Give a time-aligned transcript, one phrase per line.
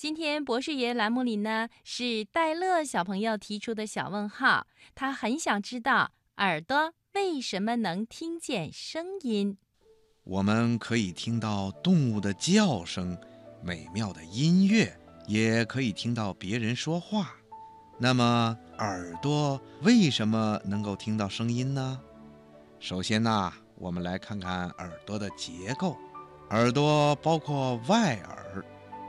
[0.00, 9.58] 今天博士爷栏目里呢，是戴乐小朋友提出的小问号，他很想知道耳朵为什么能听见声音。
[10.24, 13.14] 我们可以听到动物的叫声、
[13.62, 14.90] 美妙的音乐，
[15.26, 17.34] 也可以听到别人说话。
[17.98, 22.00] 那么，耳朵为什么能够听到声音呢？
[22.78, 25.94] 首先呢，我们来看看耳朵的结构。
[26.48, 28.64] 耳朵包括外耳、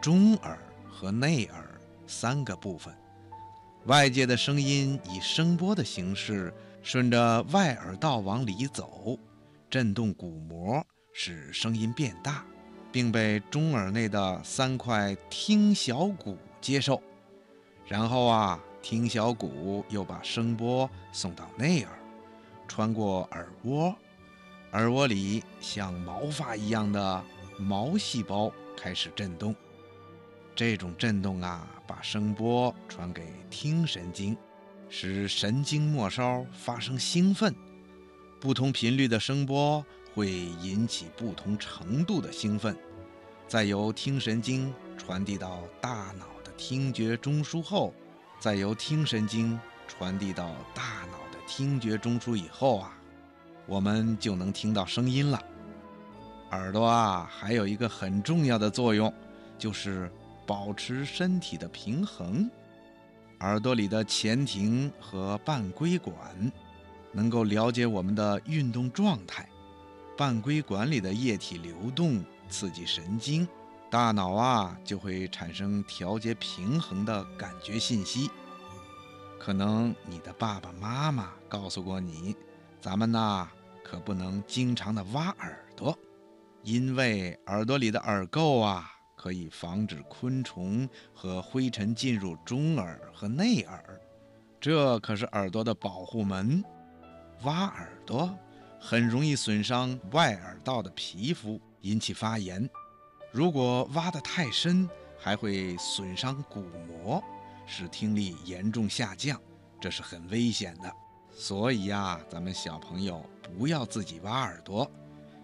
[0.00, 0.58] 中耳
[0.92, 2.94] 和内耳三个部分。
[3.86, 6.52] 外界的声音以声波的形式
[6.82, 9.18] 顺着外耳道往里走，
[9.70, 12.44] 震动鼓膜，使声音变大，
[12.92, 17.02] 并被中耳内的三块听小骨接受。
[17.86, 18.60] 然后啊。
[18.84, 21.92] 听小骨又把声波送到内耳，
[22.66, 23.94] 穿过耳蜗，
[24.72, 27.24] 耳蜗里像毛发一样的
[27.60, 29.54] 毛细胞开始震动。
[30.54, 34.36] 这种震动啊，把声波传给听神经，
[34.88, 37.54] 使神经末梢发生兴奋。
[38.40, 42.76] 不同频率的声波会引起不同程度的兴奋，
[43.48, 47.94] 再由听神经传递到大脑的听觉中枢后。
[48.40, 49.56] 再由听神经
[49.86, 52.92] 传递到大脑的听觉中枢以后啊，
[53.66, 55.40] 我们就能听到声音了。
[56.50, 59.14] 耳朵啊，还有一个很重要的作用，
[59.56, 60.10] 就是
[60.46, 62.50] 保持身体的平衡。
[63.40, 66.16] 耳朵里的前庭和半规管
[67.12, 69.48] 能够了解我们的运动状态，
[70.16, 73.46] 半规管里的液体流动刺激神经。
[73.90, 78.30] 大脑啊，就会产生调节平衡的感觉信息。
[79.38, 82.34] 可能你的爸爸妈妈告诉过你，
[82.80, 83.50] 咱们呐
[83.82, 85.98] 可不能经常的挖耳朵，
[86.62, 88.91] 因为耳朵里的耳垢啊，
[89.22, 94.00] 可以防止昆虫和灰尘进入中耳和内耳，
[94.60, 96.60] 这可是耳朵的保护门。
[97.44, 98.36] 挖耳朵
[98.80, 102.68] 很容易损伤外耳道的皮肤，引起发炎。
[103.30, 107.22] 如果挖得太深，还会损伤鼓膜，
[107.64, 109.40] 使听力严重下降，
[109.80, 110.92] 这是很危险的。
[111.30, 113.24] 所以呀，咱们小朋友
[113.56, 114.90] 不要自己挖耳朵，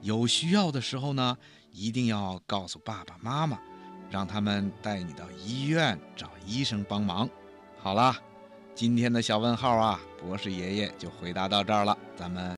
[0.00, 1.38] 有需要的时候呢，
[1.72, 3.58] 一定要告诉爸爸妈妈，
[4.10, 7.28] 让他们带你到医院找医生帮忙。
[7.78, 8.14] 好了，
[8.74, 12.48] 今天的小问号啊，博士爷爷就回答到这儿了，咱们。